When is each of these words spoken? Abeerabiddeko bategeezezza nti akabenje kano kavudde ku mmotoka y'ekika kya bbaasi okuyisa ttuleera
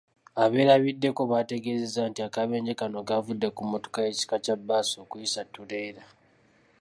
Abeerabiddeko 0.43 1.21
bategeezezza 1.31 2.01
nti 2.09 2.19
akabenje 2.27 2.73
kano 2.79 2.99
kavudde 3.09 3.47
ku 3.55 3.61
mmotoka 3.65 3.99
y'ekika 4.05 4.35
kya 4.43 4.55
bbaasi 4.59 4.93
okuyisa 5.03 5.41
ttuleera 5.47 6.03